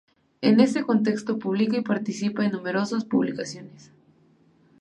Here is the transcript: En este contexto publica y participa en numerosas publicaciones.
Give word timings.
En 0.41 0.59
este 0.59 0.81
contexto 0.83 1.37
publica 1.37 1.77
y 1.77 1.81
participa 1.83 2.43
en 2.43 2.53
numerosas 2.53 3.05
publicaciones. 3.05 3.91